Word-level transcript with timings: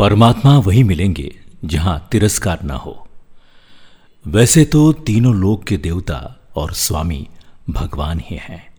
परमात्मा 0.00 0.58
वही 0.58 0.82
मिलेंगे, 0.82 1.40
जहाँ 1.64 2.08
तिरस्कार 2.12 2.58
न 2.62 2.70
हो। 2.70 3.08
वैसे 4.26 4.64
तो 4.64 4.92
तीनों 4.92 5.34
लोक 5.34 5.64
के 5.64 5.76
देवता 5.76 6.40
और 6.56 6.72
स्वामी 6.72 7.28
भगवान 7.70 8.20
ही 8.20 8.36
हैं। 8.36 8.74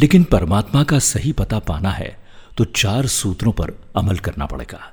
लेकिन 0.00 0.24
परमात्मा 0.24 0.84
का 0.84 0.98
सही 0.98 1.32
पता 1.32 1.58
पाना 1.58 1.90
है 1.90 2.16
तो 2.56 2.64
चार 2.64 3.06
सूत्रों 3.06 3.52
पर 3.52 3.72
अमल 3.96 4.16
करना 4.16 4.46
पड़ेगा। 4.46 4.92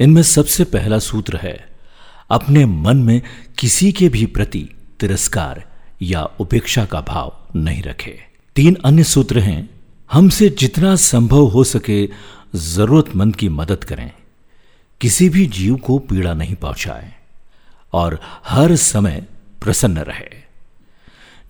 इनमें 0.00 0.22
सबसे 0.22 0.64
पहला 0.64 0.98
सूत्र 0.98 1.36
है, 1.36 1.76
अपने 2.30 2.66
मन 2.66 2.96
में 2.96 3.22
किसी 3.58 3.92
के 3.92 4.08
भी 4.08 4.26
प्रति 4.26 4.68
तिरस्कार 5.00 5.64
या 6.02 6.22
उपेक्षा 6.40 6.84
का 6.84 7.00
भाव 7.00 7.46
नहीं 7.56 7.82
रखे। 7.82 8.20
तीन 8.56 8.76
अन्य 8.84 9.04
सूत्र 9.04 9.38
हैं 9.38 9.73
हमसे 10.12 10.48
जितना 10.48 10.96
संभव 10.96 11.44
हो 11.44 11.64
सके 11.64 12.08
जरूरतमंद 12.56 13.36
की 13.36 13.48
मदद 13.48 13.84
करें। 13.84 14.12
किसी 15.00 15.28
भी 15.28 15.46
जीव 15.46 15.76
को 15.76 15.98
पीड़ा 15.98 16.34
नहीं 16.34 16.54
पहुंचाएँ 16.54 17.12
और 17.92 18.20
हर 18.46 18.76
समय 18.76 19.26
प्रसन्न 19.62 19.98
रहे। 19.98 20.44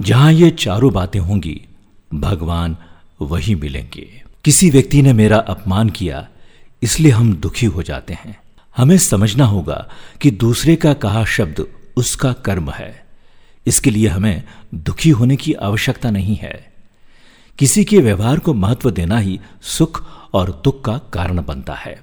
जहाँ 0.01 0.33
ये 0.33 0.51
चारों 0.51 0.93
बातें 0.93 1.21
होंगी, 1.21 1.67
भगवान 2.15 2.77
वही 3.23 3.55
मिलेंगे। 3.55 4.23
किसी 4.45 4.71
व्यक्ति 4.71 5.03
ने 5.03 5.13
मेरा 5.13 5.37
अपमान 5.37 5.89
किया, 5.89 6.29
इसलिए 6.83 7.13
हम 7.13 7.37
दुखी 7.37 7.67
हो 7.67 7.83
जाते 7.83 8.15
हैं। 8.15 8.41
हमें 8.77 8.99
समझना 8.99 9.45
होगा 9.45 9.91
कि 10.23 10.31
दूसरे 10.31 10.77
का 10.77 10.95
कहा 10.95 11.25
शब्द 11.25 11.67
उसका 11.97 12.33
कर्म 12.33 12.71
है। 12.71 13.07
इसके 13.67 13.91
लिए 13.91 14.09
हमें 14.09 14.45
दुखी 14.75 15.11
होने 15.11 15.37
की 15.37 15.53
आवश्यकता 15.53 16.11
नहीं 16.11 16.37
है। 16.37 16.74
किसी 17.59 17.85
के 17.85 17.99
व्यवहार 17.99 18.39
को 18.39 18.55
महत्व 18.55 18.91
देना 18.91 19.19
ही 19.19 19.41
सुख 19.63 20.05
और 20.33 20.51
दुख 20.65 20.85
का 20.85 20.99
कारण 21.13 21.43
बनता 21.45 21.75
है। 21.75 22.01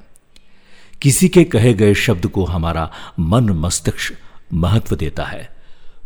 किसी 1.01 1.29
के 1.29 1.43
कहे 1.43 1.73
गए 1.73 1.93
शब्द 1.93 2.27
को 2.27 2.45
हमारा 2.45 2.91
मन 3.19 3.49
मस्तिष्क 3.49 4.17
महत्व 4.53 4.95
देता 4.95 5.25
है 5.25 5.49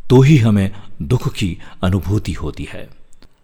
तो 0.09 0.21
ही 0.21 0.37
हमें 0.37 0.71
दुख 1.01 1.33
की 1.33 1.57
अनुभूति 1.83 2.33
होती 2.33 2.67
है। 2.73 2.87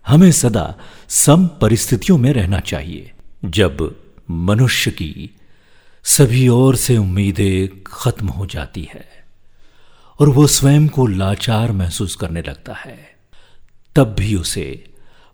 हमें 0.07 0.31
सदा 0.31 0.75
सम 1.09 1.47
परिस्थितियों 1.61 2.17
में 2.17 2.31
रहना 2.33 2.59
चाहिए। 2.59 3.11
जब 3.45 3.95
मनुष्य 4.31 4.91
की 4.91 5.29
सभी 6.03 6.47
ओर 6.47 6.75
से 6.75 6.97
उम्मीदें 6.97 7.83
खत्म 7.87 8.27
हो 8.27 8.45
जाती 8.45 8.87
है 8.93 9.05
और 10.19 10.29
वो 10.29 10.47
स्वयं 10.47 10.87
को 10.87 11.05
लाचार 11.07 11.71
महसूस 11.71 12.15
करने 12.15 12.41
लगता 12.41 12.73
है, 12.73 12.97
तब 13.95 14.15
भी 14.19 14.35
उसे 14.35 14.90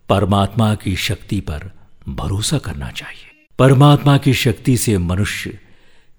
परमात्मा 0.08 0.74
की 0.74 0.96
शक्ति 0.96 1.40
पर 1.40 1.72
भरोसा 2.08 2.58
करना 2.58 2.90
चाहिए। 2.90 3.46
परमात्मा 3.58 4.18
की 4.18 4.34
शक्ति 4.34 4.76
से 4.76 4.98
मनुष्य 4.98 5.58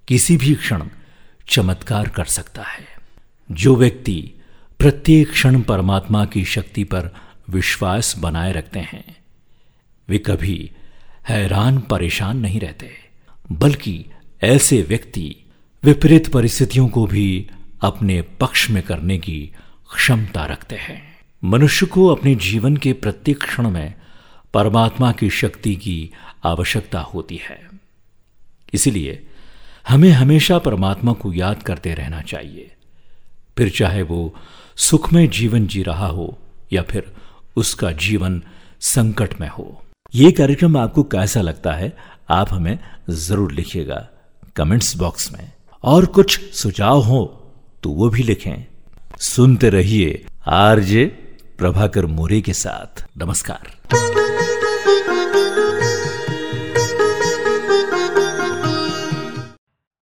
किसी 0.07 0.37
भी 0.37 0.55
क्षण 0.55 0.83
चमत्कार 1.47 2.09
कर 2.09 2.25
सकता 2.25 2.63
है। 2.63 2.85
जो 3.51 3.75
व्यक्ति 3.75 4.31
प्रत्येक 4.79 5.31
क्षण 5.31 5.61
परमात्मा 5.61 6.25
की 6.25 6.45
शक्ति 6.45 6.83
पर 6.83 7.09
विश्वास 7.49 8.15
बनाए 8.17 8.53
रखते 8.53 8.79
हैं, 8.79 9.17
वे 10.09 10.17
कभी 10.17 10.71
हैरान 11.29 11.79
परेशान 11.79 12.37
नहीं 12.37 12.59
रहते, 12.59 12.91
बल्कि 13.51 14.05
ऐसे 14.43 14.81
व्यक्ति 14.81 15.35
विपरीत 15.83 16.29
परिस्थितियों 16.29 16.87
को 16.87 17.07
भी 17.07 17.49
अपने 17.81 18.21
पक्ष 18.21 18.69
में 18.69 18.83
करने 18.83 19.17
की 19.17 19.51
क्षमता 19.95 20.45
रखते 20.45 20.75
हैं। 20.75 21.18
मनुष्य 21.43 21.85
को 21.85 22.07
अपने 22.07 22.35
जीवन 22.35 22.77
के 22.77 22.93
प्रत्येक 22.93 23.43
क्षण 23.43 23.69
में 23.69 23.93
परमात्मा 24.53 25.11
की 25.11 25.29
शक्ति 25.29 25.75
की 25.75 26.11
आवश्यकता 26.45 26.99
होती 26.99 27.39
है। 27.43 27.59
इसलिए 28.73 29.25
हमें 29.87 30.11
हमेशा 30.11 30.57
परमात्मा 30.59 31.13
को 31.13 31.33
याद 31.33 31.63
करते 31.63 31.93
रहना 31.93 32.21
चाहिए। 32.21 32.71
फिर 33.57 33.69
चाहे 33.69 34.01
वो 34.01 34.35
सुखमय 34.77 35.27
जीवन 35.27 35.67
जी 35.67 35.83
रहा 35.83 36.07
हो 36.07 36.37
या 36.73 36.81
फिर 36.81 37.11
उसका 37.55 37.91
जीवन 37.91 38.41
संकट 38.79 39.39
में 39.41 39.47
हो। 39.47 39.83
ये 40.13 40.31
कार्यक्रम 40.31 40.77
आपको 40.77 41.03
कैसा 41.03 41.41
लगता 41.41 41.73
है, 41.73 41.95
आप 42.29 42.53
हमें 42.53 42.77
ज़रूर 43.09 43.51
लिखिएगा 43.51 44.07
कमेंट्स 44.55 44.95
बॉक्स 44.97 45.31
में। 45.33 45.51
और 45.83 46.05
कुछ 46.05 46.39
सुझाव 46.53 47.01
हो 47.01 47.23
तो 47.83 47.89
वो 47.89 48.09
भी 48.09 48.23
लिखें। 48.23 48.65
सुनते 49.19 49.69
रहिए 49.69 50.25
आरजे 50.47 51.05
प्रभाकर 51.59 52.05
मोरे 52.05 52.41
के 52.41 52.53
साथ। 52.53 53.05
नमस्कार। 53.17 53.71